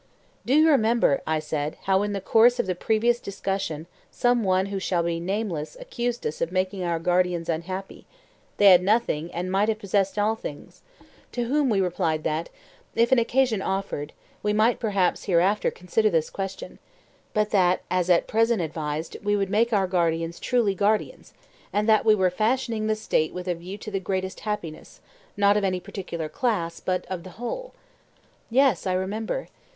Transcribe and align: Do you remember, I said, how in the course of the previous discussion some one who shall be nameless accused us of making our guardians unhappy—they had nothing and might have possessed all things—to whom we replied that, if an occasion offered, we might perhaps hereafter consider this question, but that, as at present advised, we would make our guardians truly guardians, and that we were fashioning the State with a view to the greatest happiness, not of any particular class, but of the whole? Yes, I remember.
Do 0.47 0.55
you 0.55 0.67
remember, 0.67 1.21
I 1.27 1.37
said, 1.37 1.77
how 1.83 2.01
in 2.01 2.11
the 2.11 2.19
course 2.21 2.59
of 2.59 2.65
the 2.65 2.73
previous 2.73 3.19
discussion 3.19 3.85
some 4.09 4.43
one 4.43 4.65
who 4.73 4.79
shall 4.79 5.03
be 5.03 5.19
nameless 5.19 5.77
accused 5.79 6.25
us 6.25 6.41
of 6.41 6.51
making 6.51 6.81
our 6.83 6.97
guardians 6.97 7.47
unhappy—they 7.49 8.65
had 8.71 8.81
nothing 8.81 9.31
and 9.31 9.51
might 9.51 9.69
have 9.69 9.77
possessed 9.77 10.17
all 10.17 10.35
things—to 10.35 11.43
whom 11.43 11.69
we 11.69 11.79
replied 11.79 12.23
that, 12.23 12.49
if 12.95 13.11
an 13.11 13.19
occasion 13.19 13.61
offered, 13.61 14.11
we 14.41 14.53
might 14.53 14.79
perhaps 14.79 15.25
hereafter 15.25 15.69
consider 15.69 16.09
this 16.09 16.31
question, 16.31 16.79
but 17.35 17.51
that, 17.51 17.83
as 17.91 18.09
at 18.09 18.25
present 18.25 18.59
advised, 18.59 19.17
we 19.21 19.35
would 19.35 19.51
make 19.51 19.71
our 19.71 19.85
guardians 19.85 20.39
truly 20.39 20.73
guardians, 20.73 21.31
and 21.71 21.87
that 21.87 22.05
we 22.05 22.15
were 22.15 22.31
fashioning 22.31 22.87
the 22.87 22.95
State 22.95 23.35
with 23.35 23.47
a 23.47 23.53
view 23.53 23.77
to 23.77 23.91
the 23.91 23.99
greatest 23.99 24.39
happiness, 24.39 24.99
not 25.37 25.55
of 25.55 25.63
any 25.63 25.79
particular 25.79 26.27
class, 26.27 26.79
but 26.79 27.05
of 27.05 27.21
the 27.21 27.37
whole? 27.37 27.75
Yes, 28.49 28.87
I 28.87 28.93
remember. 28.93 29.47